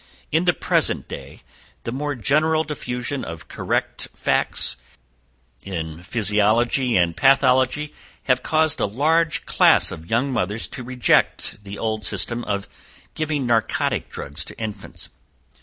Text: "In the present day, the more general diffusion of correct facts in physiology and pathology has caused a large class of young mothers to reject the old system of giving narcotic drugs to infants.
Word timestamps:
"In 0.31 0.45
the 0.45 0.53
present 0.53 1.07
day, 1.07 1.43
the 1.83 1.91
more 1.91 2.15
general 2.15 2.63
diffusion 2.63 3.23
of 3.23 3.47
correct 3.47 4.07
facts 4.15 4.75
in 5.63 6.01
physiology 6.01 6.97
and 6.97 7.15
pathology 7.15 7.93
has 8.23 8.39
caused 8.39 8.79
a 8.79 8.87
large 8.87 9.45
class 9.45 9.91
of 9.91 10.09
young 10.09 10.33
mothers 10.33 10.67
to 10.69 10.81
reject 10.83 11.63
the 11.63 11.77
old 11.77 12.03
system 12.03 12.43
of 12.45 12.67
giving 13.13 13.45
narcotic 13.45 14.09
drugs 14.09 14.43
to 14.45 14.57
infants. 14.59 15.09